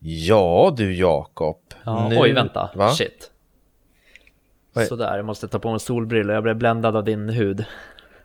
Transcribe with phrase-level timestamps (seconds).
[0.00, 1.58] Ja du Jakob.
[1.84, 2.70] Ja, Nu- Oj, vänta.
[2.74, 2.90] Va?
[2.90, 3.30] Shit.
[4.88, 6.34] Sådär, jag måste ta på mig solbrillor.
[6.34, 7.64] Jag blev bländad av din hud.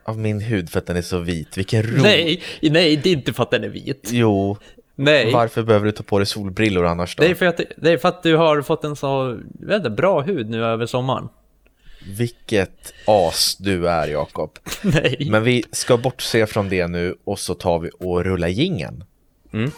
[0.03, 1.57] Av min hud för att den är så vit.
[1.57, 2.01] Vilken ro.
[2.03, 4.09] Nej, nej, det är inte för att den är vit.
[4.11, 4.57] Jo,
[4.95, 7.23] Nej, varför behöver du ta på dig solbrillor annars då?
[7.23, 10.21] det är, för att, det är för att du har fått en så vet bra
[10.21, 11.29] hud nu över sommaren.
[12.17, 14.59] Vilket as du är Jakob.
[14.81, 15.27] Nej.
[15.31, 19.03] Men vi ska bortse från det nu och så tar vi och rullar gingen.
[19.53, 19.71] Mm.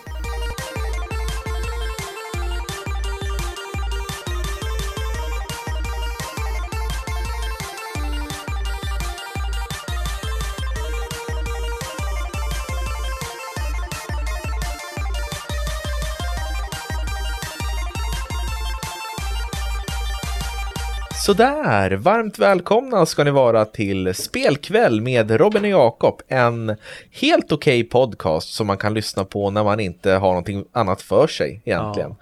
[21.25, 26.21] Sådär, varmt välkomna ska ni vara till Spelkväll med Robin och Jakob.
[26.27, 26.75] En
[27.11, 31.27] helt okej podcast som man kan lyssna på när man inte har någonting annat för
[31.27, 32.15] sig egentligen.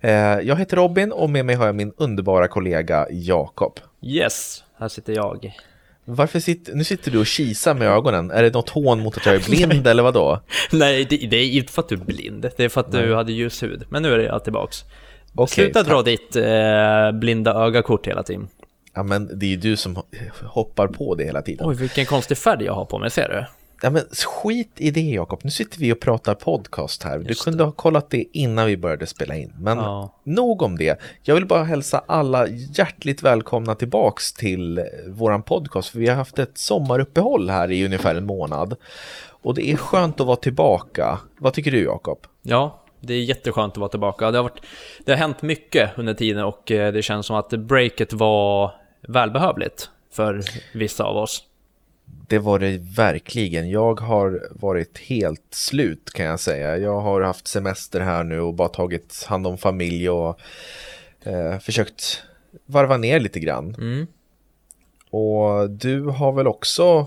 [0.00, 3.80] Eh, Jag heter Robin och med mig har jag min underbara kollega Jakob.
[4.02, 5.52] Yes, här sitter jag.
[6.04, 8.30] Varför sitter, nu sitter du och kisar med ögonen.
[8.30, 10.40] Är det något hån mot att jag är blind eller vadå?
[10.72, 12.50] Nej, det, det är inte för att du är blind.
[12.56, 13.84] Det är för att du hade ljus hud.
[13.88, 14.84] Men nu är jag tillbaks.
[15.34, 18.48] Okej, Sluta dra ditt eh, blinda ögakort hela tiden.
[18.94, 19.96] Ja men det är ju du som
[20.44, 21.66] hoppar på det hela tiden.
[21.68, 23.44] Oj, vilken konstig färg jag har på mig, ser du?
[23.82, 27.18] Ja men skit i det Jakob, nu sitter vi och pratar podcast här.
[27.18, 29.52] Du Just kunde ha kollat det innan vi började spela in.
[29.58, 30.14] Men Ja.
[30.24, 31.00] nog om det.
[31.22, 35.88] Jag vill bara hälsa alla hjärtligt välkomna tillbaks till eh, våran podcast.
[35.88, 38.76] För vi har haft ett sommaruppehåll här i ungefär en månad.
[39.42, 41.18] Och det är skönt att vara tillbaka.
[41.38, 42.18] Vad tycker du Jakob?
[42.42, 44.30] Ja, det är jätteskönt att vara tillbaka.
[44.30, 44.62] Det har, varit,
[45.04, 49.90] det har hänt mycket under tiden och eh, det känns som att breaket var välbehövligt
[50.12, 50.42] för
[50.74, 51.44] vissa av oss.
[52.28, 53.70] Det var det verkligen.
[53.70, 56.76] Jag har varit helt slut kan jag säga.
[56.76, 60.40] Jag har haft semester här nu och bara tagit hand om familj och
[61.22, 62.22] eh, försökt
[62.66, 63.74] varva ner lite grann.
[63.74, 64.06] Mm.
[65.10, 67.06] Och du har väl också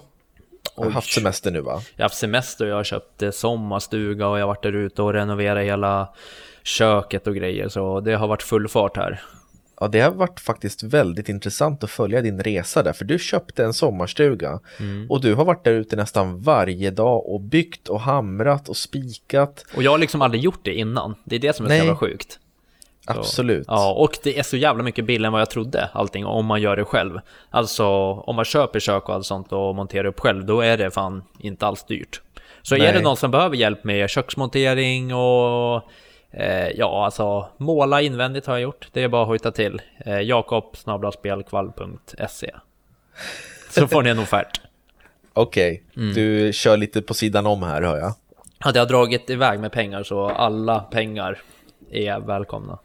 [0.76, 0.92] Oj.
[0.92, 1.82] haft semester nu va?
[1.96, 4.76] Jag har haft semester och jag har köpt eh, sommarstuga och jag har varit där
[4.76, 6.10] ute och renoverat hela
[6.64, 9.22] köket och grejer så det har varit full fart här.
[9.80, 13.64] Ja, det har varit faktiskt väldigt intressant att följa din resa där, för du köpte
[13.64, 14.60] en sommarstuga
[15.10, 19.66] och du har varit där ute nästan varje dag och byggt och hamrat och spikat.
[19.76, 21.16] Och jag har liksom aldrig gjort det innan.
[21.24, 22.40] Det är det som är så jävla sjukt.
[23.06, 23.66] Så, Absolut.
[23.68, 26.62] Ja, och det är så jävla mycket billigare än vad jag trodde, allting, om man
[26.62, 27.20] gör det själv.
[27.50, 30.92] Alltså, om man köper kök och allt sånt och monterar upp själv, då är det
[30.92, 32.22] fan inte alls dyrt.
[32.62, 32.94] Så är Nej.
[32.94, 35.82] det någon som behöver hjälp med köksmontering och
[36.32, 38.88] eh, ja, alltså måla invändigt har jag gjort.
[38.92, 39.82] Det är bara att hojta till.
[40.06, 40.76] Eh, Jakob
[41.14, 42.52] spelkvall.se
[43.70, 44.62] Så får ni en offert.
[45.34, 46.14] Okej, Mm.
[46.14, 48.14] du kör lite på sidan om här hör jag.
[48.60, 51.42] Hade jag dragit iväg med pengar så alla pengar
[51.92, 52.80] är välkomna.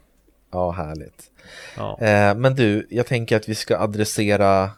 [0.51, 1.31] Ja, härligt.
[1.77, 1.97] Ja.
[2.01, 4.71] Eh, men du, jag tänker att vi ska adressera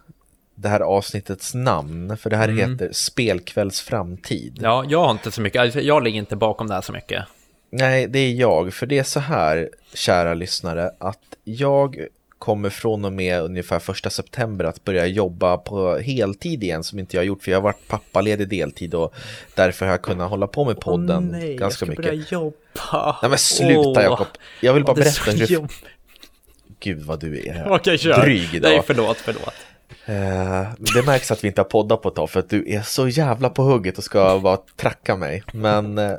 [0.55, 4.51] det här avsnittets namn, för det här heter Spelkvälls framtid.
[4.57, 4.63] Mm.
[4.63, 7.25] Ja, jag har inte så mycket, alltså, jag ligger inte bakom det här så mycket.
[7.69, 8.73] Nej, det är jag.
[8.73, 12.07] För det är så här, kära lyssnare, att jag
[12.41, 17.15] kommer från och med ungefär första september att börja jobba på heltid igen som inte
[17.17, 19.13] jag har gjort för jag har varit pappaledig deltid och
[19.55, 22.31] därför har jag kunnat hålla på med podden ganska mycket.
[22.31, 23.15] jobba.
[23.21, 24.27] Nej men sluta Jakob,
[24.61, 25.47] jag vill bara så berätta hur...
[25.47, 25.71] jobb-
[26.79, 28.21] Gud vad du är kör.
[28.21, 28.69] dryg idag.
[28.71, 29.53] Nej, förlåt, förlåt.
[30.05, 32.81] Eh, det märks att vi inte har poddat på ett tag för att du är
[32.81, 35.43] så jävla på hugget och ska bara tracka mig.
[35.53, 36.11] Men eh,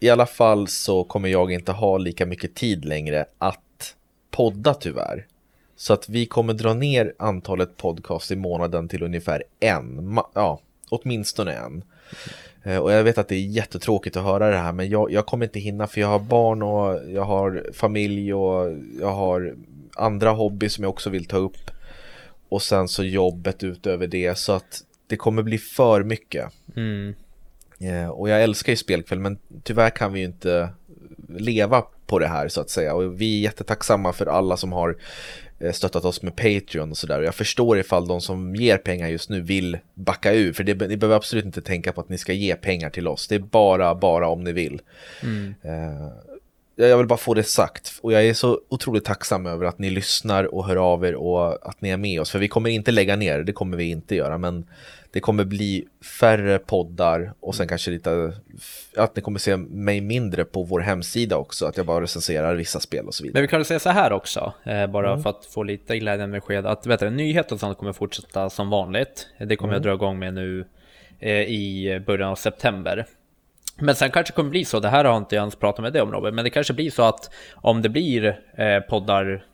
[0.00, 3.60] i alla fall så kommer jag inte ha lika mycket tid längre att
[4.36, 5.26] podda tyvärr.
[5.76, 11.52] Så att vi kommer dra ner antalet podcast i månaden till ungefär en, ja, åtminstone
[11.52, 11.84] en.
[12.62, 15.26] Eh, Och jag vet att det är jättetråkigt att höra det här men jag, jag
[15.26, 19.54] kommer inte hinna för jag har barn och jag har familj och jag har
[19.96, 21.70] andra hobby som jag också vill ta upp.
[22.48, 26.52] Och sen så jobbet utöver det så att det kommer bli för mycket.
[26.76, 27.14] Mm.
[27.80, 30.68] Eh, Och jag älskar ju spelkväll men tyvärr kan vi ju inte
[31.28, 32.94] leva på det här så att säga.
[32.94, 34.96] Och vi är jättetacksamma för alla som har
[35.58, 37.22] eh, stöttat oss med Patreon och sådär.
[37.22, 40.52] Jag förstår ifall de som ger pengar just nu vill backa ur.
[40.52, 43.28] För det, ni behöver absolut inte tänka på att ni ska ge pengar till oss.
[43.28, 44.80] Det är bara, bara om ni vill.
[45.62, 46.08] Eh,
[46.76, 47.92] jag vill bara få det sagt.
[48.00, 51.68] Och jag är så otroligt tacksam över att ni lyssnar och hör av er och
[51.68, 52.30] att ni är med oss.
[52.30, 54.38] För vi kommer inte lägga ner, det kommer vi inte göra.
[54.38, 54.66] Men
[55.14, 55.84] det kommer bli
[56.20, 58.32] färre poddar och sen kanske lite
[58.96, 61.66] att ni kommer se mig mindre på vår hemsida också.
[61.66, 63.34] Att jag bara recenserar vissa spel och så vidare.
[63.34, 66.40] Men vi kan väl säga så här också, eh, bara för att få lite glädjande
[66.40, 69.28] besked, att vet du, nyheter och sånt kommer fortsätta som vanligt.
[69.38, 70.64] Det kommer jag dra igång med nu
[71.20, 73.06] eh, i början av september.
[73.78, 75.92] Men sen kanske det kommer bli så, det här har inte jag ens pratat med
[75.92, 79.44] dig om Robert, men det kanske blir så att om det blir eh, poddar,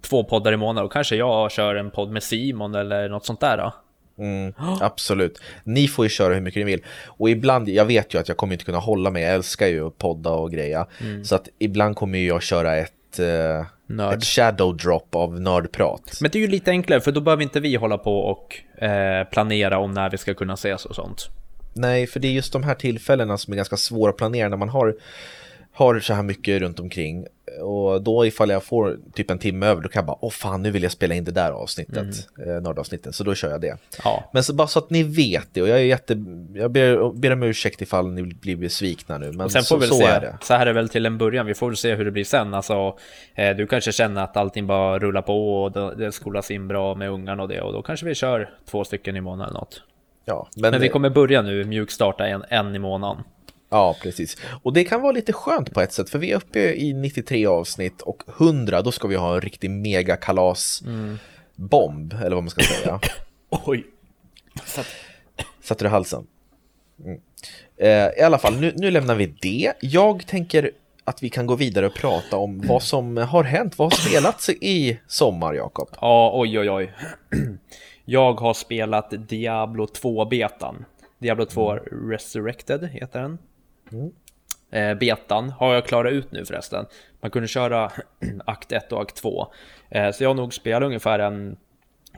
[0.00, 3.40] två poddar i månaden, då kanske jag kör en podd med Simon eller något sånt
[3.40, 3.72] där då.
[4.20, 5.40] Mm, absolut.
[5.64, 6.84] Ni får ju köra hur mycket ni vill.
[7.06, 9.86] Och ibland, jag vet ju att jag kommer inte kunna hålla mig, jag älskar ju
[9.86, 10.86] att podda och greja.
[11.00, 11.24] Mm.
[11.24, 16.18] Så att ibland kommer jag köra ett, eh, ett shadow drop av nördprat.
[16.20, 19.24] Men det är ju lite enklare, för då behöver inte vi hålla på och eh,
[19.24, 21.28] planera om när vi ska kunna ses och sånt.
[21.74, 24.56] Nej, för det är just de här tillfällena som är ganska svåra att planera när
[24.56, 24.96] man har,
[25.80, 27.26] har så här mycket runt omkring.
[27.60, 30.62] Och då ifall jag får typ en timme över, då kan jag bara, åh fan,
[30.62, 32.56] nu vill jag spela in det där avsnittet, mm.
[32.56, 33.76] eh, nördavsnittet, så då kör jag det.
[34.04, 34.30] Ja.
[34.32, 36.24] Men så, bara så att ni vet det, och jag är jätte,
[36.54, 39.94] jag ber, ber om ursäkt ifall ni blir besvikna nu, men sen får så, så
[39.94, 40.38] se, är det.
[40.42, 42.24] Så här är det väl till en början, vi får väl se hur det blir
[42.24, 42.54] sen.
[42.54, 42.98] Alltså,
[43.34, 46.94] eh, du kanske känner att allting bara rullar på och det, det skolas in bra
[46.94, 49.82] med ungarna och det, och då kanske vi kör två stycken i månaden eller något.
[50.24, 53.24] Ja, men, men vi kommer börja nu mjukstarta en, en i månaden.
[53.70, 54.36] Ja, precis.
[54.62, 57.46] Och det kan vara lite skönt på ett sätt, för vi är uppe i 93
[57.46, 62.26] avsnitt och 100, då ska vi ha en riktig megakalas-bomb, mm.
[62.26, 63.00] eller vad man ska säga.
[63.50, 63.86] Oj!
[64.64, 64.86] Satt...
[65.62, 66.26] Satte du halsen?
[67.04, 67.20] Mm.
[67.76, 69.72] Eh, I alla fall, nu, nu lämnar vi det.
[69.80, 70.70] Jag tänker
[71.04, 74.48] att vi kan gå vidare och prata om vad som har hänt, vad har spelats
[74.48, 75.88] i sommar, Jakob?
[76.00, 76.92] Ja, oj, oj, oj.
[78.04, 80.84] Jag har spelat Diablo 2-betan.
[81.18, 82.10] Diablo 2 mm.
[82.10, 83.38] Resurrected heter den.
[83.92, 84.98] Mm.
[84.98, 86.86] Betan har jag klarat ut nu förresten.
[87.20, 87.92] Man kunde köra
[88.44, 89.52] akt 1 och akt 2.
[89.90, 91.56] Eh, så jag har nog spelat ungefär en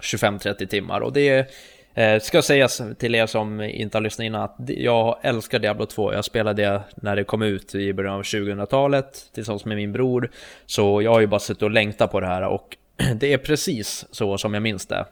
[0.00, 1.50] 25-30 timmar och det
[1.94, 6.12] eh, ska sägas till er som inte har lyssnat innan att jag älskar Diablo 2.
[6.12, 10.30] Jag spelade det när det kom ut i början av 2000-talet tillsammans med min bror.
[10.66, 12.76] Så jag har ju bara suttit och längtat på det här och
[13.14, 15.06] det är precis så som jag minns det.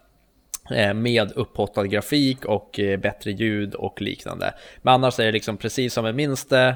[0.71, 4.55] Eh, med upphottad grafik och eh, bättre ljud och liknande.
[4.83, 6.75] Men annars är det liksom precis som minns det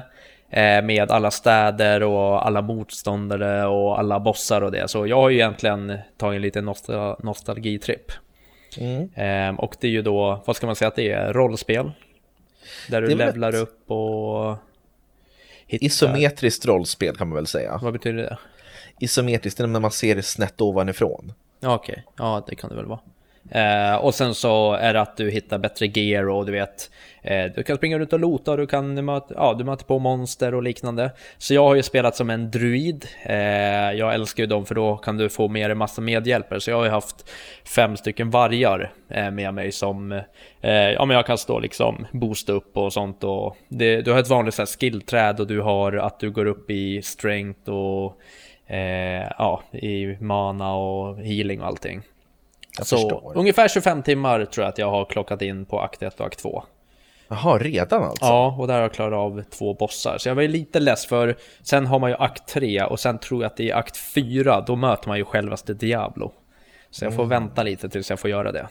[0.49, 4.87] eh, med alla städer och alla motståndare och alla bossar och det.
[4.87, 8.11] Så jag har ju egentligen tagit en liten nostal nostalgitripp.
[8.77, 9.09] Mm.
[9.15, 11.91] Ehm, och det är ju då, vad ska man säga att det är, rollspel.
[12.89, 13.55] Där du levlar ett...
[13.55, 14.57] upp och
[15.67, 15.85] hittar...
[15.85, 17.79] Isometriskt rollspel kan man väl säga.
[17.81, 18.37] Vad betyder det?
[18.99, 21.33] Isometriskt, det är när man ser det snett ovanifrån.
[21.63, 22.03] Okej, okay.
[22.17, 22.99] ja det kan det väl vara.
[23.51, 27.45] Eh, och sen så är det att du hittar bättre gear och du vet eh,
[27.55, 30.53] Du kan springa runt och lota och du kan möta, ja, du möter på monster
[30.55, 31.11] och liknande.
[31.37, 33.05] Så jag har ju spelat som en druid.
[33.23, 33.35] Eh,
[33.91, 36.59] Jag älskar ju dem för då kan du få med dig massa medhjälpare.
[36.61, 37.29] Så jag har ju haft
[37.75, 40.11] fem stycken vargar eh, med mig som
[40.61, 44.19] eh, Ja men jag kan stå liksom boosta upp och sånt och det, Du har
[44.19, 48.17] ett vanligt så här, skillträd och du har att du går upp i strength och
[48.73, 52.01] eh, Ja, i mana och healing och allting
[52.77, 53.31] jag så förstår.
[53.35, 56.39] ungefär 25 timmar tror jag att jag har klockat in på akt 1 och akt
[56.39, 56.63] 2.
[57.27, 58.25] Jaha, redan alltså?
[58.25, 60.17] Ja, och där har jag klarat av två bossar.
[60.17, 63.17] Så jag var ju lite less för sen har man ju akt 3 och sen
[63.17, 66.31] tror jag att det är akt 4, då möter man ju självaste Diablo.
[66.89, 67.29] Så jag får mm.
[67.29, 68.67] vänta lite tills jag får göra det.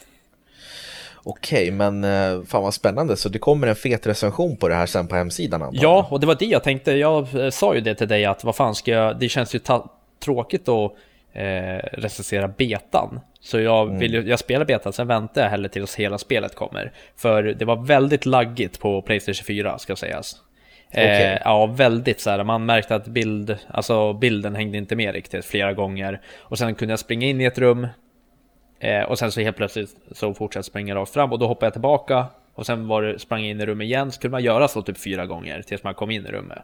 [1.27, 3.17] Okej, men eh, fan vad spännande.
[3.17, 5.91] Så det kommer en fet recension på det här sen på hemsidan antagligen?
[5.91, 6.93] Ja, och det var det jag tänkte.
[6.93, 9.19] Jag eh, sa ju det till dig att vad fan ska jag...
[9.19, 9.61] Det känns ju
[10.25, 10.93] tråkigt att
[11.35, 13.21] eh, recensera betan.
[13.41, 13.99] Så jag, mm.
[13.99, 16.93] vill, jag spelar betan, sen väntar jag heller tills hela spelet kommer.
[17.17, 20.37] För det var väldigt laggigt på Playstation 4 ska sägas.
[20.91, 21.05] Okay.
[21.05, 22.45] Eh, ja, väldigt så här.
[22.45, 26.20] Man märkte att bild, alltså bilden hängde inte med riktigt flera gånger.
[26.37, 27.89] Och sen kunde jag springa in i ett rum.
[28.81, 31.73] Eh, och sen så helt plötsligt så fortsatte springa rakt fram och då hoppade jag
[31.73, 32.27] tillbaka.
[32.55, 34.82] Och sen var det, sprang jag in i rummet igen, så kunde man göra så
[34.82, 36.58] typ fyra gånger tills man kom in i rummet.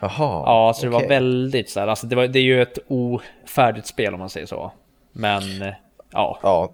[0.00, 0.90] Jaha, Ja, så okay.
[0.90, 4.20] det var väldigt så här, alltså det, var, det är ju ett ofärdigt spel om
[4.20, 4.72] man säger så.
[5.12, 5.42] Men
[6.12, 6.38] ja.
[6.42, 6.72] Ja,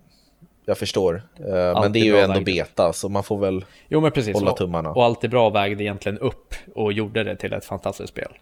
[0.65, 1.23] jag förstår.
[1.41, 2.45] Uh, men det är ju ändå vägde.
[2.45, 4.91] beta, så man får väl jo, men precis, hålla tummarna.
[4.91, 8.33] Och allt är bra vägde egentligen upp och gjorde det till ett fantastiskt spel.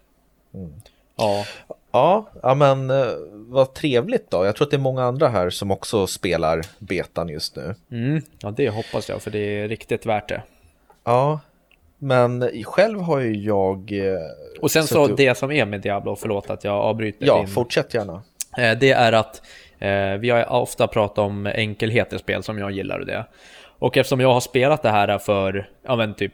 [0.53, 0.73] Mm.
[1.15, 1.45] Ja.
[1.91, 2.29] ja.
[2.43, 4.45] Ja, men uh, vad trevligt då.
[4.45, 7.75] Jag tror att det är många andra här som också spelar betan just nu.
[7.91, 8.21] Mm.
[8.39, 10.43] Ja, det hoppas jag, för det är riktigt värt det.
[11.03, 11.39] Ja,
[11.99, 13.91] men själv har ju jag...
[13.91, 14.19] Eh,
[14.61, 17.47] och sen så det som är med Diablo, förlåt att jag avbryter Ja, din...
[17.47, 18.23] fortsätt gärna.
[18.57, 19.41] Eh, det är att
[19.79, 23.25] eh, vi har ofta pratat om enkelhet i spel som jag gillar det.
[23.79, 26.33] Och eftersom jag har spelat det här för, ja men typ,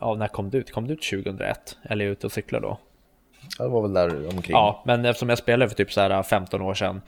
[0.00, 0.72] ja när kom det ut?
[0.72, 1.76] Kom det ut 2001?
[1.84, 2.78] Eller är jag ute och cyklar då?
[3.58, 4.54] Ja, det var väl där omkring.
[4.56, 7.00] Ja, men eftersom jag spelade för typ så här 15 år sedan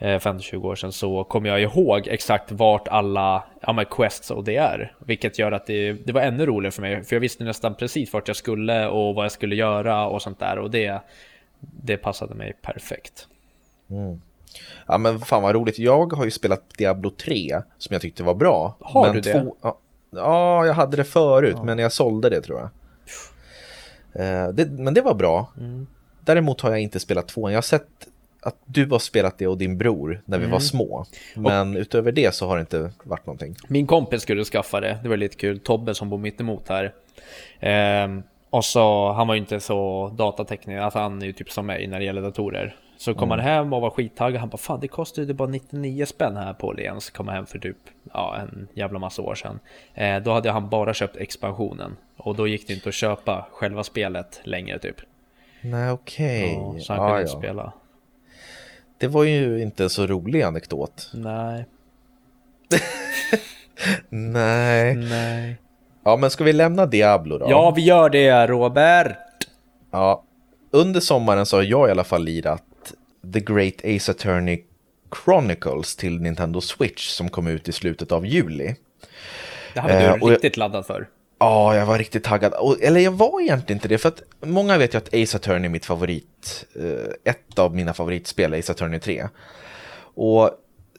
[0.00, 4.44] 15-20 eh, år sedan så kommer jag ihåg exakt vart alla ja, men quests och
[4.44, 4.96] det är.
[4.98, 7.04] Vilket gör att det, det var ännu roligare för mig.
[7.04, 10.38] För jag visste nästan precis vart jag skulle och vad jag skulle göra och sånt
[10.38, 10.58] där.
[10.58, 11.00] Och det,
[11.60, 13.26] det passade mig perfekt.
[13.90, 14.20] Mm.
[14.86, 15.78] Ja men fan vad roligt.
[15.78, 18.76] Jag har ju spelat Diablo 3 som jag tyckte var bra.
[18.80, 19.42] Har men du det?
[19.42, 19.78] Två, ja,
[20.10, 21.64] ja, jag hade det förut ja.
[21.64, 22.70] men jag sålde det tror jag.
[24.12, 25.52] Eh, det, men det var bra.
[25.58, 25.86] Mm.
[26.20, 27.52] Däremot har jag inte spelat tvåan.
[27.52, 28.08] Jag har sett
[28.42, 30.52] att du har spelat det och din bror när vi Mm.
[30.52, 31.06] var små.
[31.34, 33.54] Men utöver det så har det inte varit någonting.
[33.68, 35.58] Min kompis skulle skaffa det, det var lite kul.
[35.58, 36.92] Tobbe som bor mitt emot här.
[37.60, 41.66] Ehm, och så, han var ju inte så datateknisk, alltså han är ju typ som
[41.66, 42.76] mig när det gäller datorer.
[42.96, 46.06] Så kom han hem och var skittaggad, han bara fan det kostade ju bara 99
[46.06, 47.10] spänn här på Åhléns.
[47.10, 47.76] Kom hem för typ,
[48.12, 49.58] ja en jävla massa år sedan.
[49.94, 51.96] Eh, då hade han bara köpt expansionen.
[52.16, 54.96] Och då gick det inte att köpa själva spelet längre typ.
[55.60, 56.52] Nej, okej.
[56.54, 57.38] Ja, så han kunde inte ja.
[57.38, 57.72] spela.
[59.00, 61.10] Det var ju inte en så rolig anekdot.
[61.14, 61.64] Nej,
[64.08, 64.94] Nej.
[64.94, 65.56] nej.
[66.04, 67.46] Ja, men ska vi lämna Diablo då?
[67.50, 69.16] Ja, vi gör det Robert!
[69.90, 70.24] Ja,
[70.70, 72.62] under sommaren så har jag i alla fall lirat
[73.32, 74.62] The Great Ace Attorney
[75.24, 78.74] Chronicles till Nintendo Switch som kom ut i slutet av juli.
[79.74, 81.08] Det här var Eh, du jag- riktigt laddad för.
[81.42, 82.52] Ja, jag var riktigt taggad.
[82.52, 85.64] Och, eller jag var egentligen inte det, för att många vet ju att Ace Attorney
[85.64, 89.28] är mitt favorit, eh, ett av mina favoritspel, Ace Attorney 3.
[90.14, 90.50] Och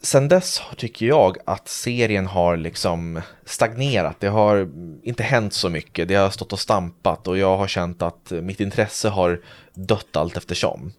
[0.02, 4.20] sen dess tycker jag att serien har liksom stagnerat.
[4.20, 4.68] Det har
[5.02, 6.08] inte hänt så mycket.
[6.08, 9.40] Det har stått och stampat och jag har känt att mitt intresse har
[9.74, 10.92] dött allt eftersom.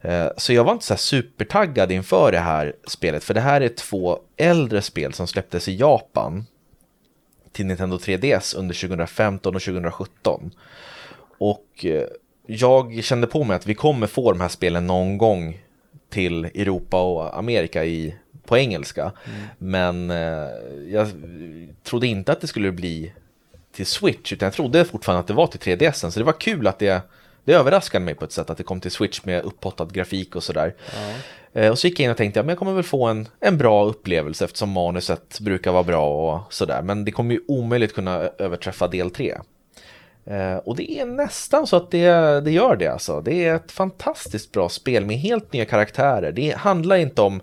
[0.00, 3.60] Eh, så jag var inte så här supertaggad inför det här spelet, för det här
[3.60, 6.46] är två äldre spel som släpptes i Japan
[7.52, 10.50] till Nintendo 3DS under 2015 och 2017.
[11.38, 12.06] Och eh,
[12.46, 15.60] jag kände på mig att vi kommer få de här spelen någon gång
[16.08, 18.14] till Europa och Amerika i,
[18.44, 19.12] på engelska.
[19.58, 20.48] Men eh,
[20.88, 21.08] jag
[21.82, 23.12] trodde inte att det skulle bli
[23.72, 26.10] till Switch, utan jag trodde fortfarande att det var till 3DS.
[26.10, 27.02] Så det var kul att det,
[27.44, 30.42] det överraskade mig på ett sätt att det kom till Switch med upphottad grafik och
[30.42, 30.74] sådär.
[30.86, 31.16] Eh,
[31.52, 33.58] Eh, och så gick jag in och tänkte att jag kommer väl få en, en
[33.58, 36.82] bra upplevelse eftersom manuset brukar vara bra och sådär.
[36.82, 39.34] Men det kommer ju omöjligt kunna överträffa del 3.
[40.24, 43.20] Eh, Och det är nästan så att det, det gör det alltså.
[43.20, 46.32] Det är ett fantastiskt bra spel med helt nya karaktärer.
[46.32, 47.40] Det handlar inte om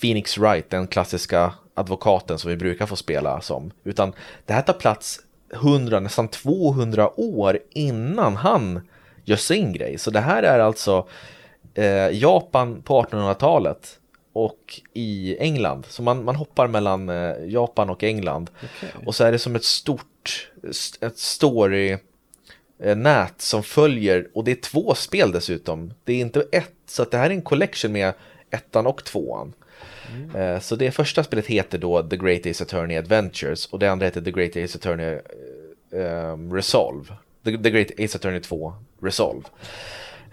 [0.00, 3.70] Phoenix Wright, den klassiska advokaten som vi brukar få spela som.
[3.84, 4.12] Utan
[4.46, 5.20] det här tar plats
[5.54, 8.80] 100, nästan 200 år innan han
[9.24, 9.98] gör sin grej.
[9.98, 11.06] Så det här är alltså
[11.74, 13.98] eh, Japan på 1800-talet
[14.32, 15.86] och i England.
[15.88, 18.50] Så man, man hoppar mellan eh, Japan och England.
[19.06, 20.50] Och så är det som ett stort
[21.00, 21.96] ett story
[22.82, 25.94] eh, nät som följer och det är två spel dessutom.
[26.04, 28.12] Det är inte ett, så att det här är en collection med
[28.50, 29.52] ettan och tvåan.
[30.34, 34.06] Eh, Så det första spelet heter då The Great Ace Attorney Adventures och det andra
[34.06, 35.18] heter The Great Ace Attorney
[35.90, 37.04] um, Resolve.
[37.44, 38.72] The, The Great Ace Attorney 2
[39.02, 39.42] Resolve.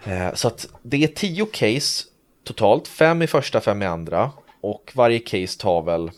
[0.04, 2.04] Eh, Så att det är tio case
[2.44, 4.30] totalt, fem i första, fem i andra.
[4.60, 6.10] Och varje case tar väl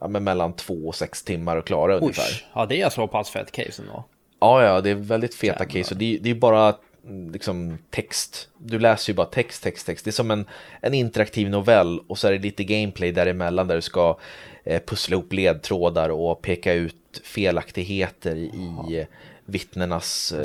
[0.00, 2.22] ja, mellan två och sex timmar att klara ungefär.
[2.30, 4.04] Usch, ja det är så pass fett case ändå.
[4.40, 7.78] Ja, ja, det är väldigt feta case och det, är- det är bara mm, liksom
[7.90, 8.48] text.
[8.58, 10.04] Du läser ju bara text, text, text.
[10.04, 10.46] Det är som en,
[10.80, 14.18] en interaktiv novell och så är det lite gameplay däremellan där du ska
[14.64, 19.06] eh, pussla ihop ledtrådar och peka ut felaktigheter i
[19.44, 20.32] vittnenas...
[20.32, 20.44] Eh.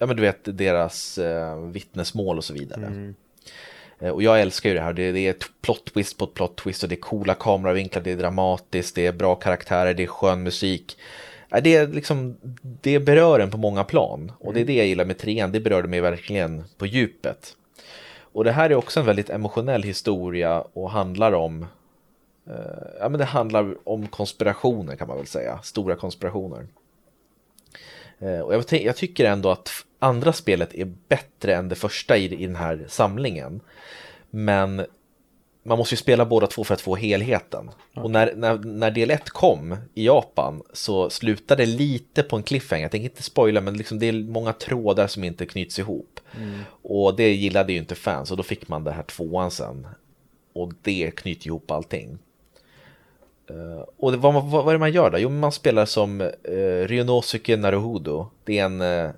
[0.00, 2.82] Ja, men du vet deras eh, vittnesmål och så vidare.
[3.98, 4.92] Eh, Och jag älskar ju det här.
[4.92, 8.10] Det, det är plot twist på ett plot twist och det är coola kameravinklar, det
[8.12, 10.98] är dramatiskt, det är bra karaktärer, det är skön musik.
[11.62, 15.04] Det, är liksom, det berör en på många plan och det är det jag gillar
[15.04, 17.56] med trean, det berörde mig verkligen på djupet.
[18.32, 21.66] Och det här är också en väldigt emotionell historia och handlar om
[22.46, 22.54] eh,
[23.00, 26.66] Ja men det handlar om konspirationer kan man väl säga, stora konspirationer.
[28.20, 32.24] Eh, Och jag, jag tycker ändå att andra spelet är bättre än det första i,
[32.42, 33.60] i den här samlingen.
[34.30, 34.86] Men
[35.62, 37.70] man måste ju spela båda två för att få helheten.
[37.94, 42.42] Och när, när, när del 1 kom i Japan så slutade det lite på en
[42.42, 42.82] cliffhanger.
[42.84, 46.20] Jag tänker inte spoila men liksom det är många trådar som inte knyts ihop.
[46.82, 49.86] Och det gillade ju inte fans och då fick man det här tvåan sen.
[50.52, 52.18] Och det knyter ihop allting.
[53.50, 55.18] Eh, och det, vad, vad, vad är det man gör då?
[55.18, 58.26] Jo, man spelar som eh, uh, Ryonosuke Naruhodo.
[58.44, 59.10] Det är en uh,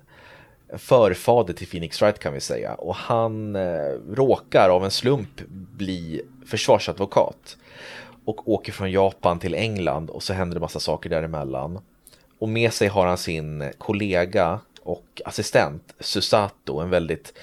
[0.77, 2.73] förfader till Phoenix Wright kan vi säga.
[2.73, 5.41] Och han uh, råkar av en slump
[5.77, 7.57] bli försvarsadvokat.
[8.25, 11.79] Och åker från Japan till England och så händer det massa saker däremellan.
[12.39, 17.33] Och med sig har han sin kollega och assistent Susato, en väldigt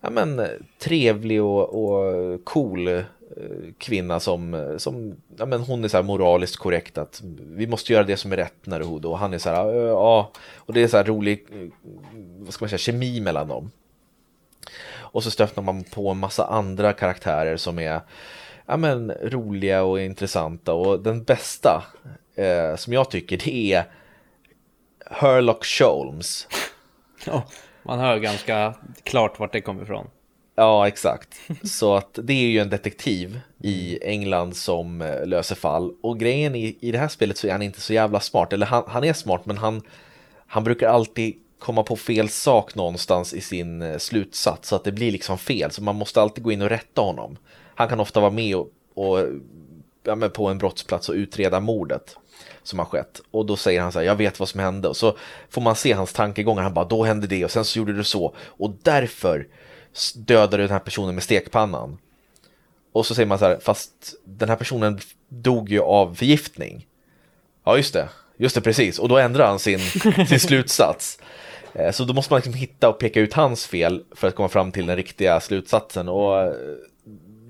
[0.00, 0.46] ja, men,
[0.78, 3.04] trevlig och, och cool
[3.36, 7.92] Eh, kvinna som, som ja, men hon är så här moraliskt korrekt att vi måste
[7.92, 10.88] göra det som är rätt när och han är så här, ja, och det är
[10.88, 11.68] så här rolig, eh,
[12.38, 13.70] vad ska man säga, kemi mellan dem.
[14.92, 18.00] Och så stöter man på en massa andra karaktärer som är
[18.66, 21.84] ja, men, roliga och intressanta och den bästa
[22.34, 23.84] eh, som jag tycker det är
[25.10, 26.48] Herlock Sholmes.
[27.26, 27.44] Ja,
[27.82, 30.06] man hör ganska klart vart det kommer ifrån.
[30.54, 31.40] Ja, exakt.
[31.64, 35.92] Så att det är ju en detektiv i England som eh, löser fall.
[36.00, 38.52] Och grejen i, i det här spelet så är han inte så jävla smart.
[38.52, 39.82] Eller han, han är smart, men han,
[40.46, 44.68] han brukar alltid komma på fel sak någonstans i sin eh, slutsats.
[44.68, 45.70] Så att det blir liksom fel.
[45.70, 47.36] Så man måste alltid gå in och rätta honom.
[47.74, 49.26] Han kan ofta vara med och, och
[50.04, 52.16] ja, på en brottsplats och utreda mordet
[52.62, 53.20] som har skett.
[53.30, 54.88] Och då säger han så här, jag vet vad som hände.
[54.88, 55.16] Och så
[55.50, 56.62] får man se hans tankegångar.
[56.62, 58.34] Han bara, då hände det och sen så gjorde du så.
[58.38, 59.46] Och därför
[60.14, 61.98] dödade den här personen med stekpannan.
[62.92, 63.92] Och så säger man så här, fast
[64.24, 66.86] den här personen dog ju av förgiftning.
[67.64, 68.08] Ja, just det.
[68.36, 68.98] Just det, precis.
[68.98, 69.78] Och då ändrar han sin,
[70.28, 71.18] sin slutsats.
[71.72, 74.48] Eh, så då måste man liksom hitta och peka ut hans fel för att komma
[74.48, 76.08] fram till den riktiga slutsatsen.
[76.08, 76.52] Och eh,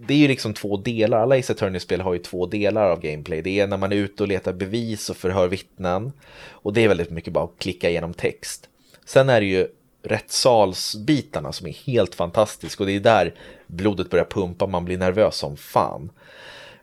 [0.07, 3.43] det är ju liksom två delar, alla Ace Attorney-spel har ju två delar av gameplay.
[3.43, 6.13] Det är när man är ute och letar bevis och förhör vittnen.
[6.49, 8.69] Och det är väldigt mycket bara att klicka igenom text.
[9.05, 9.69] Sen är det ju
[10.03, 13.35] rättssalsbitarna som är helt fantastisk och det är där
[13.67, 16.11] blodet börjar pumpa, man blir nervös som fan.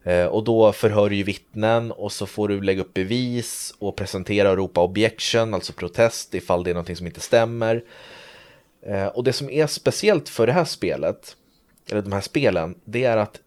[0.03, 3.95] Eh, och då förhör du ju vittnen och så får du lägga upp bevis och
[3.95, 7.83] presentera och ropa objection, alltså protest ifall det är någonting som inte stämmer.
[8.81, 11.35] Eh, och det som är speciellt för det här spelet,
[11.89, 13.39] eller de här spelen, det är att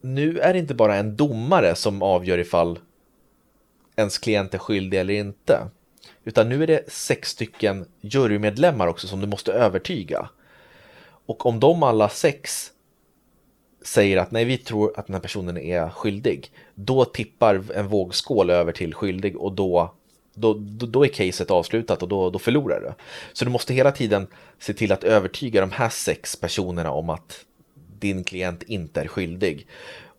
[0.00, 2.78] nu är det inte bara en domare som avgör ifall
[3.96, 5.68] ens klient är skyldig eller inte.
[6.24, 10.28] Utan nu är det sex stycken jurymedlemmar också som du måste övertyga.
[11.26, 12.72] Och om de alla sex
[13.84, 18.50] säger att nej, vi tror att den här personen är skyldig, då tippar en vågskål
[18.50, 19.94] över till skyldig och då,
[20.34, 22.92] då, då, då är caset avslutat och då, då förlorar du.
[23.32, 24.26] Så du måste hela tiden
[24.58, 27.44] se till att övertyga de här sex personerna om att
[27.98, 29.66] din klient inte är skyldig.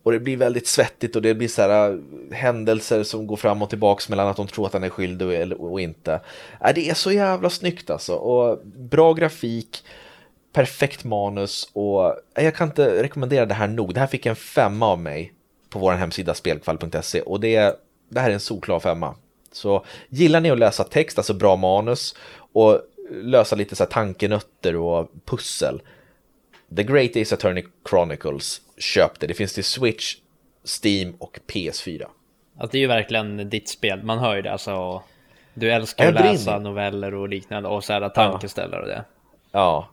[0.04, 1.98] Och det blir väldigt svettigt och det blir så här äh,
[2.36, 5.72] händelser som går fram och tillbaks mellan att de tror att han är skyldig och,
[5.72, 6.20] och inte.
[6.64, 8.14] Äh, det är så jävla snyggt alltså.
[8.14, 9.84] Och bra grafik,
[10.52, 13.94] perfekt manus och äh, jag kan inte rekommendera det här nog.
[13.94, 15.32] Det här fick en femma av mig
[15.68, 19.14] på vår hemsida spelkvall.se och det, det här är en solklar femma.
[19.52, 22.14] Så gillar ni att läsa text, alltså bra manus
[22.52, 25.82] och lösa lite så här tankenötter och pussel.
[26.76, 29.26] The Great Ace Attorney Chronicles köp det.
[29.26, 30.16] Det finns till Switch,
[30.82, 32.06] Steam och PS4.
[32.58, 35.02] Alltså det är ju verkligen ditt spel, man hör ju det alltså.
[35.54, 39.04] Du älskar att läsa noveller och liknande och så här tankeställare och det.
[39.52, 39.88] Ja,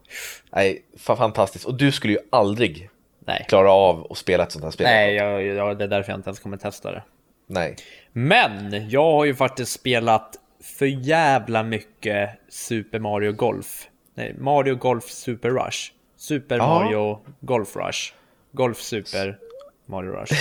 [0.52, 1.66] nej, fantastiskt.
[1.66, 2.90] Och du skulle ju aldrig
[3.26, 3.46] nej.
[3.50, 4.88] klara av att spela ett sånt här spel.
[4.88, 7.04] Nej, jag, jag, det är därför jag inte ens kommer testa det.
[7.48, 7.76] Nej.
[8.12, 13.88] Men jag har ju faktiskt spelat för jävla mycket Super Mario Golf.
[14.16, 15.92] Nej, Mario Golf Super Rush.
[16.22, 16.68] Super ja.
[16.68, 18.14] Mario Golf Rush.
[18.52, 19.38] Golf Super
[19.86, 20.34] Mario Rush.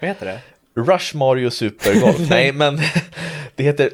[0.00, 0.40] Vad heter det?
[0.80, 2.16] Rush Mario Super Golf.
[2.30, 2.78] Nej, men
[3.54, 3.90] det heter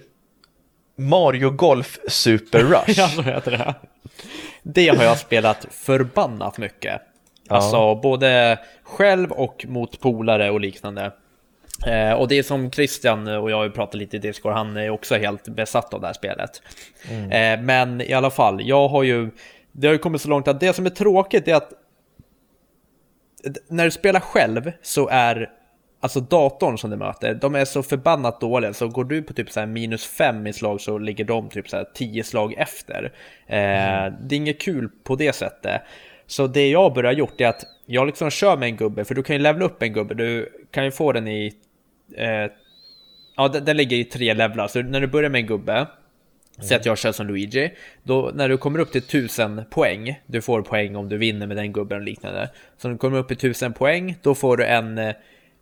[0.96, 2.98] Mario Golf Super Rush.
[2.98, 3.74] ja, så heter det.
[4.62, 7.02] Det har jag spelat förbannat mycket.
[7.48, 7.54] Ja.
[7.54, 11.12] Alltså både själv och mot polare och liknande.
[11.86, 14.90] Eh, och det är som Christian och jag har pratat lite i Discord, han är
[14.90, 16.62] också helt besatt av det här spelet.
[17.10, 17.30] Mm.
[17.30, 19.30] Eh, men i alla fall, jag har ju,
[19.72, 21.72] det har ju kommit så långt att det som är tråkigt är att
[23.68, 25.50] när du spelar själv så är
[26.00, 29.50] alltså datorn som du möter, de är så förbannat dåliga så går du på typ
[29.50, 33.12] så här minus fem i slag så ligger de typ så här tio slag efter.
[33.46, 34.14] Eh, mm.
[34.22, 35.82] Det är inget kul på det sättet.
[36.26, 39.22] Så det jag börjar gjort är att jag liksom kör med en gubbe, för du
[39.22, 41.54] kan ju levla upp en gubbe, du kan ju få den i...
[42.16, 42.52] Eh,
[43.36, 45.86] ja, den, den ligger i tre levlar, så när du börjar med en gubbe
[46.60, 47.72] Säg att jag kör som Luigi.
[48.02, 51.56] Då när du kommer upp till 1000 poäng, du får poäng om du vinner med
[51.56, 52.50] den gubben och liknande.
[52.76, 55.14] Så när du kommer upp i 1000 poäng, då får du en, eh,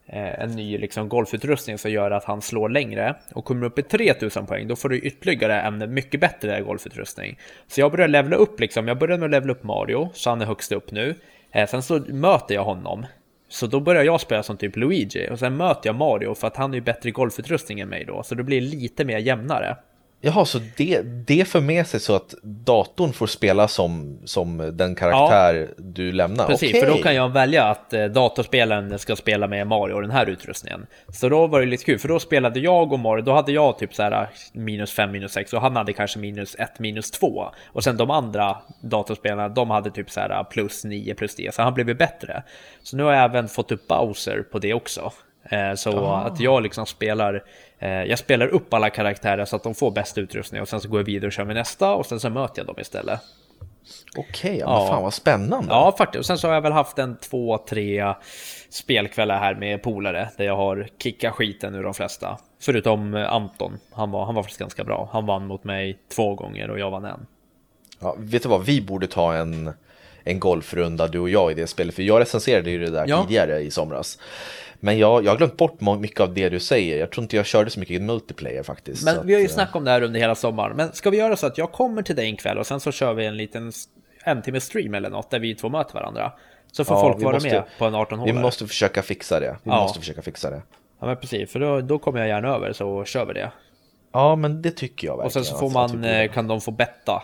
[0.06, 3.14] en ny liksom golfutrustning som gör att han slår längre.
[3.34, 7.38] Och kommer du upp i 3000 poäng, då får du ytterligare en mycket bättre golfutrustning.
[7.68, 10.40] Så jag börjar levla upp liksom, jag började med att levla upp Mario, så han
[10.40, 11.14] är högst upp nu.
[11.52, 13.06] Eh, sen så möter jag honom.
[13.48, 16.56] Så då börjar jag spela som typ Luigi och sen möter jag Mario för att
[16.56, 19.76] han är ju bättre golfutrustning än mig då, så det blir lite mer jämnare.
[20.20, 24.94] Jaha, så det, det för med sig så att datorn får spela som, som den
[24.94, 26.46] karaktär ja, du lämnar?
[26.46, 26.80] Precis, okay.
[26.80, 30.86] för då kan jag välja att eh, datorspelaren ska spela med Mario den här utrustningen.
[31.08, 33.78] Så då var det lite kul, för då spelade jag och Mario, då hade jag
[33.78, 37.10] typ så här eh, minus 5, minus 6 och han hade kanske minus 1, minus
[37.10, 37.50] 2.
[37.66, 41.54] Och sen de andra datorspelarna, de hade typ så här eh, plus 9, plus det,
[41.54, 42.42] så han blev ju bättre.
[42.82, 45.12] Så nu har jag även fått upp Bowser på det också.
[45.76, 46.20] Så ah.
[46.20, 47.42] att jag liksom spelar
[47.78, 51.00] jag spelar upp alla karaktärer så att de får bäst utrustning och sen så går
[51.00, 53.20] jag vidare och kör med nästa och sen så möter jag dem istället.
[54.16, 55.68] Okej, okay, ja, fan vad spännande.
[55.70, 56.18] Ja, faktiskt.
[56.18, 58.14] Och sen så har jag väl haft en två, tre
[58.68, 62.38] spelkvällar här med polare där jag har kickat skiten ur de flesta.
[62.60, 65.08] Förutom Anton, han var, han var faktiskt ganska bra.
[65.12, 67.26] Han vann mot mig två gånger och jag vann en.
[68.00, 69.72] Ja, vet du vad, vi borde ta en,
[70.24, 73.22] en golfrunda du och jag i det spelet, för jag recenserade ju det där Ja.
[73.22, 74.18] tidigare i somras.
[74.80, 77.46] Men jag, jag har glömt bort mycket av det du säger, jag tror inte jag
[77.46, 79.04] körde så mycket i multiplayer faktiskt.
[79.04, 80.76] Men att, vi har ju eh, snackat om det här under hela sommaren.
[80.76, 82.92] Men ska vi göra så att jag kommer till dig en kväll och sen så
[82.92, 83.72] kör vi en liten
[84.24, 86.32] en timme stream eller något där vi två möter varandra.
[86.72, 88.42] Så får Ja, folk vi vara måste- med på en 18 Vi hålare.
[88.42, 89.80] måste försöka fixa det, vi Ja.
[89.80, 90.62] måste försöka fixa det.
[91.00, 93.52] Ja men precis, för då, då kommer jag gärna över så kör vi det.
[94.12, 95.44] Ja, men det tycker jag Och verkligen.
[95.44, 97.22] sen så får alltså, vi man, eh, kan de få betta.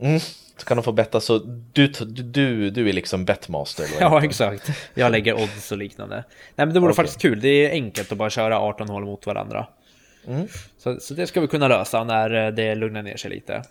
[0.00, 0.20] Mm,
[0.58, 1.38] så kan de få betta, så
[1.72, 3.68] du, du, du, är liksom vad
[4.00, 4.70] Ja exakt.
[4.94, 6.16] Jag lägger odds och liknande.
[6.54, 6.96] Nej men det vore Okej.
[6.96, 7.40] faktiskt kul.
[7.40, 9.66] Det är enkelt att bara köra 18 hål mot varandra.
[10.26, 10.48] Mm.
[10.78, 13.62] Så, så det ska vi kunna lösa när eh, det lugnar ner sig lite.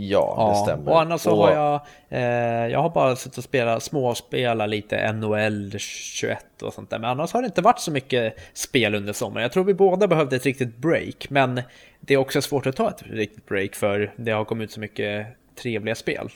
[0.00, 0.92] Ja, det stämmer.
[0.92, 5.12] Och annars så Och- har jag, eh, jag har bara suttit och spelat, småspela lite
[5.12, 6.98] NHL 21 och sånt där.
[6.98, 9.42] Men annars har det inte varit så mycket spel under sommaren.
[9.42, 11.26] Jag tror vi båda behövde ett riktigt break.
[11.30, 11.62] Men
[12.00, 14.80] det är också svårt att ta ett riktigt break för det har kommit ut så
[14.80, 15.26] mycket
[15.58, 16.28] trevliga spel.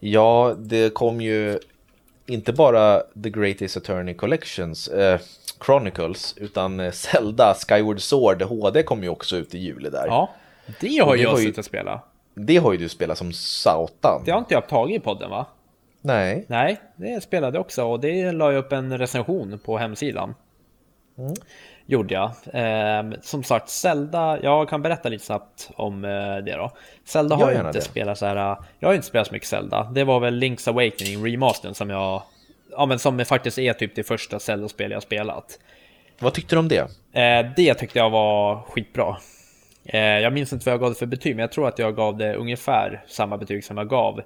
[0.00, 1.58] Ja, det kom ju
[2.26, 5.20] inte bara The Greatest Attorney Collections, eh,
[5.66, 10.06] Chronicles, utan eh, Zelda Skyward Sword HD kom ju också ut i juli där.
[10.06, 10.30] Ja,
[10.80, 12.04] det har det jag ju- suttit och spelat.
[12.34, 14.22] Det har ju du spelat som satan.
[14.24, 15.46] Det har inte jag tagit i podden va?
[16.00, 16.44] Nej.
[16.48, 20.34] Nej, det spelade jag också och det la jag upp en recension på hemsidan.
[21.18, 21.34] Mm.
[21.90, 22.30] Gjorde jag.
[22.52, 26.70] Ehm, som sagt, Zelda, jag kan berätta lite snabbt om eh, det då.
[27.04, 27.82] Zelda har jag inte det.
[27.82, 28.36] spelat så här.
[28.36, 29.84] eh, Jag har inte spelat så mycket Zelda.
[29.94, 32.22] Det var väl Link's Awakening remastern som jag,
[32.70, 35.58] ja men som faktiskt är typ det första Zelda-spel jag spelat.
[36.18, 36.78] Vad tyckte du om det?
[37.12, 39.16] Eh, det tyckte jag var skitbra.
[39.84, 41.96] Eh, jag minns inte vad jag gav det för betyg, men jag tror att jag
[41.96, 44.22] gav det ungefär samma betyg som jag gav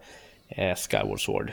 [0.49, 1.53] eh, Skyward Sword.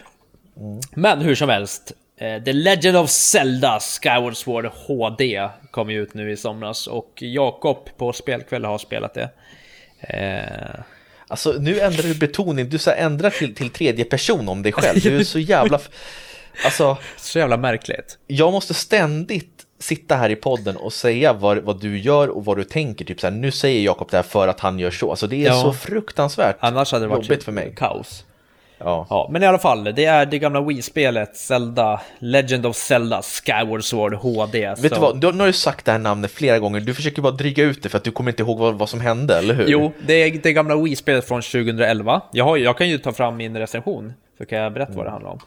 [0.96, 6.14] Men hur som helst, eh, The Legend of Zelda Skyward Sword HD kom ju ut
[6.14, 9.30] nu i somras och Jakob på spelkväll har spelat det.
[10.00, 10.82] Eh,
[11.32, 15.00] Alltså nu ändrar du betoning, du så ändrar till, till tredje person om dig själv.
[15.04, 15.80] Du är så jävla...
[16.66, 18.18] Alltså, så jävla märkligt.
[18.28, 22.58] jag måste ständigt sitta här i podden och säga vad, vad du gör och vad
[22.58, 23.06] du tänker.
[23.06, 25.10] Typ så här, nu säger Jakob det här för att han gör så.
[25.10, 25.62] Alltså det är Ja.
[25.62, 27.74] så fruktansvärt Annars hade det varit jobbigt för mig.
[27.78, 28.26] kaos.
[28.80, 29.08] Ja.
[29.10, 33.84] Ja, men i alla fall, det är det gamla Wii-spelet Zelda, Legend of Zelda Skyward
[33.84, 34.60] Sword HD.
[34.70, 36.80] Vet du så- vad, du, nu har du sagt det här namnet flera gånger.
[36.80, 39.02] Du försöker bara dryga ut det för att du kommer inte ihåg vad, vad som
[39.02, 39.66] hände, eller hur?
[39.68, 42.22] Jo, det är det gamla Wii-spelet från 2011.
[42.32, 45.12] Jag, har, jag kan ju ta fram min recension, så kan jag berätta vad det
[45.12, 45.40] handlar om.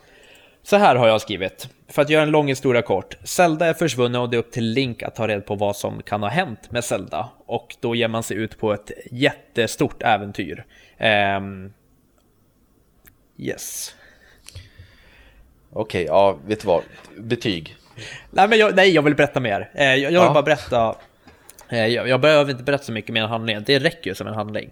[0.64, 1.68] Så här har jag skrivit.
[1.88, 3.16] För att göra en lång historia kort.
[3.24, 6.02] Zelda är försvunnen och det är upp till Link att ta reda på vad som
[6.02, 7.28] kan ha hänt med Zelda.
[7.46, 10.64] Och då ger man sig ut på ett jättestort äventyr.
[10.98, 11.72] Ehm,
[13.46, 13.94] yes.
[15.72, 16.82] Okej, ja, vet du vad?
[17.18, 17.76] Betyg.
[18.30, 19.70] Nej, men jag, nej, jag vill berätta mer.
[19.74, 20.32] Eh, jag, jag vill Ja.
[20.32, 20.94] bara berätta.
[21.68, 23.62] Eh, jag, jag behöver inte berätta så mycket mer än handlingen.
[23.66, 24.70] Det räcker ju som en handling.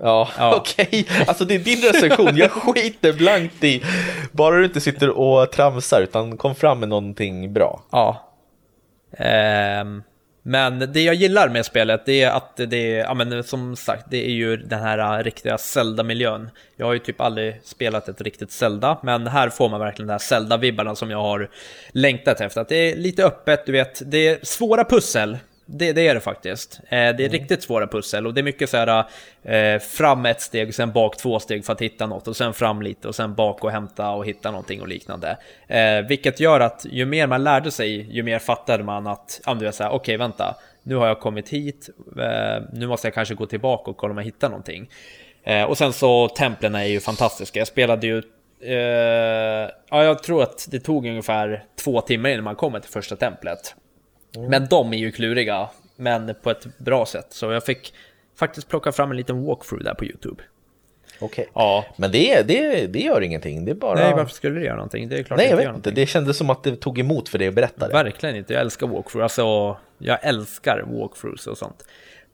[0.00, 0.56] Ja, Ja.
[0.60, 1.06] okej.
[1.26, 3.82] Alltså det är din recension, jag skiter blankt i.
[4.32, 7.82] Bara du inte sitter och tramsar utan kom fram med någonting bra.
[7.92, 8.30] Ja.
[9.18, 10.02] Ehm,
[10.46, 14.06] men det jag gillar med spelet, det är att det är, ja men som sagt,
[14.10, 16.50] det är ju den här äh, riktiga Zelda-miljön.
[16.76, 20.12] Jag har ju typ aldrig spelat ett riktigt Zelda, men här får man verkligen de
[20.12, 21.50] här Zelda-vibbarna som jag har
[21.92, 22.60] längtat efter.
[22.60, 25.38] Att det är lite öppet, du vet, det är svåra pussel.
[25.66, 26.80] Det, det är det faktiskt.
[26.88, 29.04] Eh, det är riktigt svåra pussel och det är mycket så här
[29.42, 32.54] eh, fram ett steg och sen bak två steg för att hitta något och sen
[32.54, 35.38] fram lite och sen bak och hämta och hitta någonting och liknande.
[35.66, 39.54] Eh, vilket gör att ju mer man lärde sig, ju mer fattade man att, ja
[39.54, 43.34] du vet såhär, okej vänta, nu har jag kommit hit, eh, nu måste jag kanske
[43.34, 44.88] gå tillbaka och kolla om jag hittar någonting.
[45.42, 47.58] Eh, och sen så templen är ju fantastiska.
[47.58, 48.22] Jag spelade ju
[48.66, 53.16] Eh, ja, jag tror att det tog ungefär två timmar innan man kommer till första
[53.16, 53.74] templet.
[54.38, 57.26] Men de är ju kluriga, men på ett bra sätt.
[57.30, 57.94] Så jag fick
[58.38, 60.42] faktiskt plocka fram en liten walkthrough där på YouTube.
[61.20, 61.48] Okej.
[61.54, 61.84] Ja.
[61.96, 63.94] Men det, det, det gör ingenting, det är bara...
[63.94, 65.08] Nej, varför skulle det göra någonting?
[65.08, 65.68] Det är klart Nej, jag vet inte.
[65.68, 65.94] någonting.
[65.94, 67.92] Det kändes som att det tog emot för dig att berätta det.
[67.92, 68.52] Verkligen inte.
[68.52, 69.22] Jag älskar walkthrough.
[69.22, 71.84] Alltså, jag älskar walkthroughs och sånt.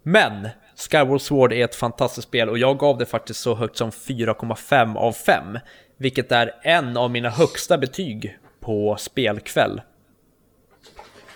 [0.03, 3.91] Men Skyward Sword är ett fantastiskt spel och jag gav det faktiskt så högt som
[3.91, 5.59] 4,5 av 5.
[5.97, 9.81] Vilket är en av mina högsta betyg på spelkväll.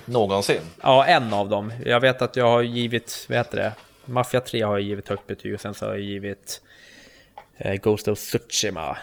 [0.05, 0.61] Någonsin.
[0.83, 1.73] Ja, en av dem.
[1.85, 3.73] Jag vet att jag har givit, vad heter det?
[4.05, 6.61] Mafia 3 har jag givit högt betyg och sen så har jag givit
[7.57, 8.97] eh, Ghost of Tsushima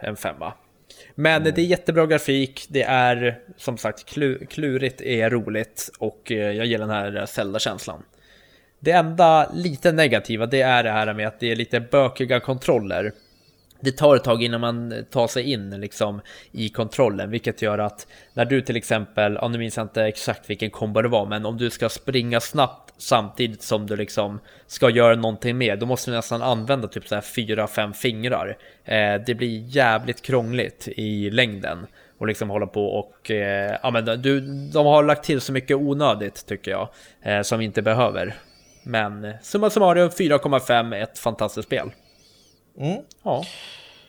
[0.00, 0.52] en femma.
[1.14, 6.52] Men det är jättebra grafik, det är som sagt klu, klurigt, är roligt och eh,
[6.52, 8.02] jag gillar den här Zelda-känslan.
[8.80, 13.12] Det enda lite negativa det är det här med att det är lite bökiga kontroller.
[13.80, 16.20] Det tar ett tag innan man tar sig in liksom
[16.52, 20.50] i kontrollen, vilket gör att när du till exempel, ja nu minns jag inte exakt
[20.50, 24.90] vilken kombo det var, men om du ska springa snabbt samtidigt som du liksom ska
[24.90, 25.76] göra någonting mer.
[25.76, 28.56] Då måste du nästan använda typ så här fyra, fem fingrar.
[28.84, 31.86] Eh, det blir jävligt krångligt i längden
[32.18, 34.40] och liksom hålla på och eh, ja, men du,
[34.72, 36.88] de har lagt till så mycket onödigt tycker jag
[37.22, 38.34] eh, som vi inte behöver.
[38.82, 41.90] Men summa summarum 4,5 ett fantastiskt spel.
[42.80, 43.02] Mm.
[43.22, 43.44] Ja.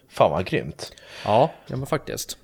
[0.10, 0.92] Fan vad grymt.
[1.26, 2.38] Ja, ja men faktiskt.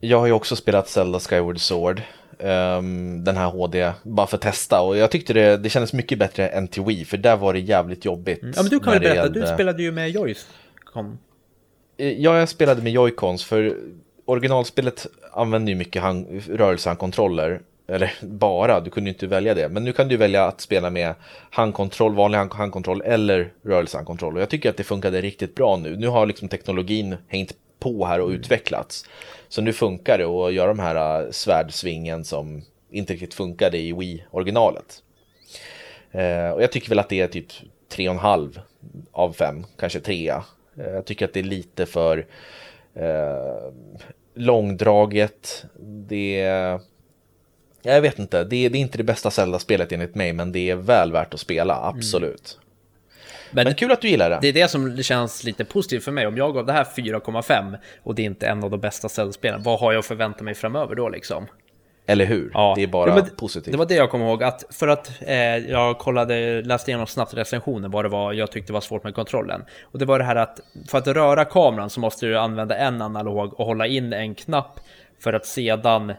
[0.00, 2.02] Jag har ju också spelat Zelda Skyward Sword.
[2.38, 4.80] Um, den här HD, bara för att testa.
[4.80, 7.60] Och jag tyckte det, det kändes mycket bättre än till Wii, för där var det
[7.60, 8.42] jävligt jobbigt.
[8.42, 8.54] Mm.
[8.56, 9.40] Ja men du kan väl berätta, gällde...
[9.40, 11.16] du spelade ju med Joy-Con.
[11.96, 13.76] Eh, ja, jag spelade med Joy-Cons, för
[14.24, 16.02] originalspelet använder ju mycket
[16.48, 17.60] rörelsehandkontroller.
[17.86, 19.68] Eller bara, du kunde inte välja det.
[19.68, 21.14] Men nu kan du välja att spela med
[21.50, 24.36] handkontroll, vanlig handkontroll eller rörelsehandkontroll.
[24.36, 25.96] Och jag tycker att det funkade riktigt bra nu.
[25.96, 28.40] Nu har liksom teknologin hängt på här och mm.
[28.40, 29.04] utvecklats.
[29.48, 33.92] Så nu funkar det att göra de här äh, svärdsvingen som inte riktigt funkade i
[33.92, 35.02] Wii-originalet.
[36.10, 37.52] Eh, och jag tycker väl att det är typ
[37.90, 38.58] 3,5
[39.12, 40.28] av 5, kanske 3.
[40.28, 40.42] Eh,
[40.76, 42.26] jag tycker att det är lite för
[42.94, 43.72] eh,
[44.34, 45.64] långdraget.
[45.80, 46.80] Det är...
[47.82, 50.70] Jag vet inte, det är, det är inte det bästa Zelda-spelet enligt mig, men det
[50.70, 52.58] är väl värt att spela, absolut.
[52.58, 52.68] Mm.
[53.54, 54.38] Men, men, kul att du gillar det.
[54.40, 56.26] Det är det som känns lite positivt för mig.
[56.26, 59.62] Om jag gav det här 4,5 och det är inte en av de bästa Zelda-spelen,
[59.62, 61.46] vad har jag förväntat mig framöver då liksom?
[62.06, 62.50] Eller hur?
[62.54, 62.72] Ja.
[62.76, 63.72] Det är bara ja, positivt.
[63.72, 67.34] Det var det jag kom ihåg, att för att eh, jag kollade, läste igenom snabbt
[67.34, 69.64] recensionen vad det var jag tyckte var svårt med kontrollen.
[69.82, 73.02] Och det var det här att för att röra kameran så måste du använda en
[73.02, 74.80] analog och hålla in en knapp
[75.20, 76.12] för att sedan...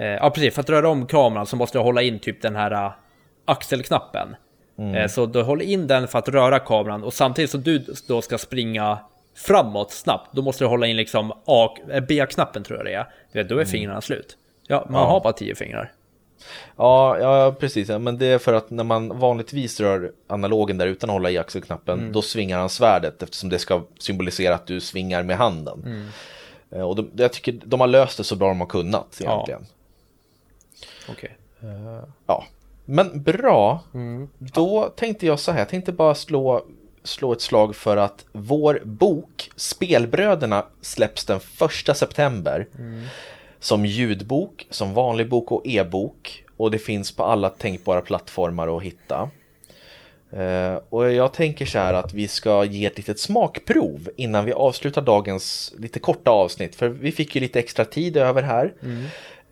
[0.00, 2.56] Eh, ja precis, för att röra om kameran så måste du hålla in typ den
[2.56, 2.92] här uh,
[3.44, 4.36] axelknappen.
[4.78, 4.94] Mm.
[4.94, 8.22] Eh, så du håller in den för att röra kameran och samtidigt som du då
[8.22, 8.98] ska springa
[9.36, 11.32] framåt snabbt, då måste du hålla in liksom
[11.90, 13.06] eh, B-knappen tror jag det är.
[13.32, 13.70] Du vet, då är mm.
[13.70, 14.36] fingrarna slut.
[14.66, 15.08] Ja, man ja.
[15.08, 15.92] har bara tio fingrar.
[16.76, 17.88] Ja, ja, precis.
[17.88, 21.38] Men det är för att när man vanligtvis rör analogen där utan att hålla i
[21.38, 22.12] axelknappen, mm.
[22.12, 25.82] då svingar han svärdet eftersom det ska symbolisera att du svingar med handen.
[25.86, 26.08] Mm.
[26.70, 29.60] Eh, och de, jag tycker de har löst det så bra de har kunnat egentligen.
[29.68, 29.79] Ja.
[31.10, 31.36] Okej.
[31.60, 31.70] Okay.
[31.70, 32.44] Uh, ja,
[32.84, 34.28] men bra, mm.
[34.38, 36.64] då tänkte jag så här, jag tänkte bara slå,
[37.02, 42.66] slå ett slag för att vår bok Spelbröderna släpps den första september.
[42.78, 43.04] Mm.
[43.58, 46.44] Som ljudbok, som vanlig bok och e-bok.
[46.56, 49.30] Och det finns på alla tänkbara plattformar att hitta.
[50.36, 54.52] Uh, och jag tänker så här att vi ska ge ett litet smakprov innan vi
[54.52, 56.74] avslutar dagens lite korta avsnitt.
[56.74, 58.74] För vi fick ju lite extra tid över här.
[58.82, 59.04] Mm.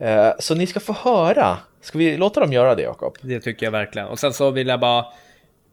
[0.02, 3.16] Uh, så ni ska få höra Ska vi låta dem göra det, Jakob?
[3.20, 4.08] Det tycker jag verkligen.
[4.08, 5.06] Och sen så vill jag bara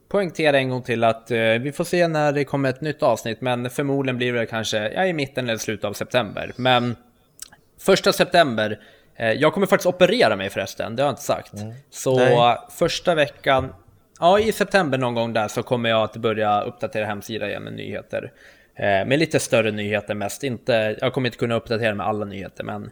[0.10, 3.42] poängtera en gång till att eh, vi får se när det kommer ett nytt avsnitt,
[3.42, 6.52] men förmodligen blir det kanske ja, i mitten eller slutet av september.
[6.56, 6.96] Men
[7.80, 8.80] första september,
[9.16, 11.54] eh, jag kommer faktiskt operera mig förresten, det har jag inte sagt.
[11.54, 11.74] Mm.
[11.90, 12.58] Så Nej.
[12.72, 13.74] första veckan,
[14.20, 17.74] ja i september någon gång där så kommer jag att börja uppdatera hemsidan igen med
[17.74, 18.32] nyheter.
[18.76, 22.64] Eh, med lite större nyheter mest, inte, jag kommer inte kunna uppdatera med alla nyheter,
[22.64, 22.92] men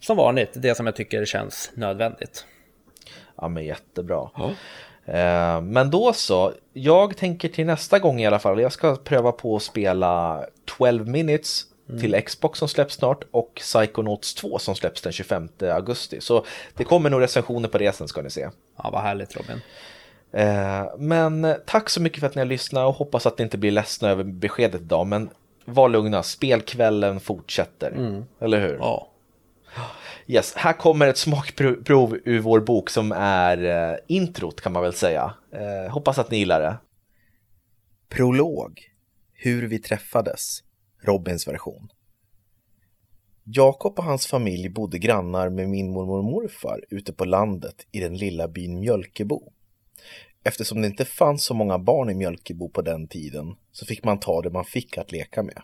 [0.00, 2.46] som vanligt, det som jag tycker känns nödvändigt.
[3.36, 4.30] Ja men jättebra.
[4.36, 4.50] Ja.
[5.12, 9.32] Eh, men då så, jag tänker till nästa gång i alla fall, jag ska pröva
[9.32, 12.00] på att spela 12 minutes mm.
[12.00, 16.20] till Xbox som släpps snart och Psychonauts 2 som släpps den 25 augusti.
[16.20, 18.48] Så det kommer nog recensioner på det sen ska ni se.
[18.76, 19.60] Ja, vad härligt Robin.
[20.32, 23.58] Eh, men tack så mycket för att ni har lyssnat och hoppas att ni inte
[23.58, 25.06] blir ledsna över beskedet idag.
[25.06, 25.30] Men
[25.64, 27.90] var lugna, spelkvällen fortsätter.
[27.90, 28.24] Mm.
[28.40, 28.76] Eller hur?
[28.80, 29.08] Ja.
[30.26, 34.92] Yes, här kommer ett smakprov ur vår bok som är eh, introt kan man väl
[34.92, 35.34] säga.
[35.52, 36.78] Eh, hoppas att ni gillar det.
[38.08, 38.80] Prolog
[39.32, 40.62] Hur vi träffades
[41.02, 41.88] Robins version
[43.44, 48.00] Jakob och hans familj bodde grannar med min mormor och morfar ute på landet i
[48.00, 49.52] den lilla byn Mjölkebo.
[50.44, 54.20] Eftersom det inte fanns så många barn i Mjölkebo på den tiden så fick man
[54.20, 55.62] ta det man fick att leka med.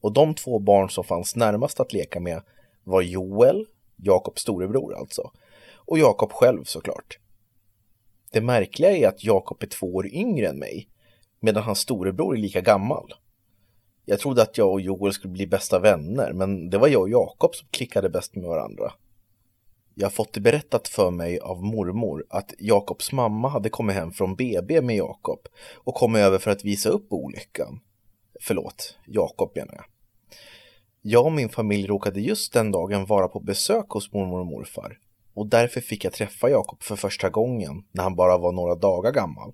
[0.00, 2.42] Och de två barn som fanns närmast att leka med
[2.84, 3.66] var Joel,
[3.96, 5.30] Jakobs storebror alltså,
[5.76, 7.18] och Jakob själv såklart.
[8.32, 10.88] Det märkliga är att Jakob är två år yngre än mig,
[11.40, 13.14] medan hans storebror är lika gammal.
[14.04, 17.08] Jag trodde att jag och Joel skulle bli bästa vänner, men det var jag och
[17.08, 18.92] Jakob som klickade bäst med varandra.
[19.94, 24.12] Jag har fått det berättat för mig av mormor att Jakobs mamma hade kommit hem
[24.12, 25.38] från BB med Jakob
[25.74, 27.80] och kommit över för att visa upp olyckan.
[28.40, 29.84] Förlåt, Jakob menar jag.
[31.06, 34.98] Jag och min familj råkade just den dagen vara på besök hos mormor och morfar
[35.34, 39.12] och därför fick jag träffa Jakob för första gången när han bara var några dagar
[39.12, 39.52] gammal.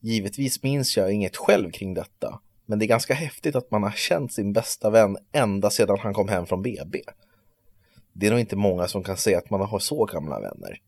[0.00, 3.90] Givetvis minns jag inget själv kring detta, men det är ganska häftigt att man har
[3.90, 7.02] känt sin bästa vän ända sedan han kom hem från BB.
[8.12, 10.80] Det är nog inte många som kan säga att man har så gamla vänner.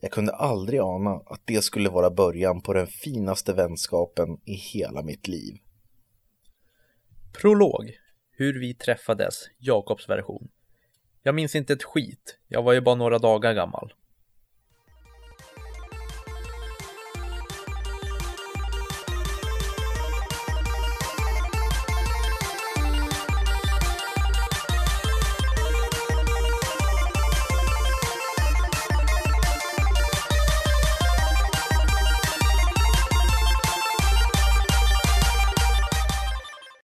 [0.00, 5.02] Jag kunde aldrig ana att det skulle vara början på den finaste vänskapen i hela
[5.02, 5.58] mitt liv.
[7.40, 8.05] Prolog.
[8.38, 10.48] Hur vi träffades, Jakobs version.
[11.22, 13.92] Jag minns inte ett skit, jag var ju bara några dagar gammal.